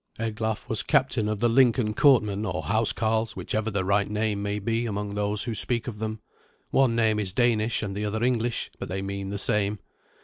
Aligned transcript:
Eglaf 0.17 0.67
was 0.67 0.81
captain 0.81 1.29
of 1.29 1.37
the 1.39 1.47
Lincoln 1.47 1.93
courtmen 1.93 2.43
or 2.43 2.63
housecarls, 2.63 3.35
whichever 3.35 3.69
the 3.69 3.85
right 3.85 4.09
name 4.09 4.41
may 4.41 4.57
be 4.57 4.87
among 4.87 5.13
those 5.13 5.43
who 5.43 5.53
speak 5.53 5.87
of 5.87 5.99
them. 5.99 6.19
One 6.71 6.95
name 6.95 7.19
is 7.19 7.33
Danish 7.33 7.83
and 7.83 7.95
the 7.95 8.05
other 8.05 8.23
English, 8.23 8.71
but 8.79 8.89
they 8.89 9.03
mean 9.03 9.29
the 9.29 9.37
same. 9.37 9.77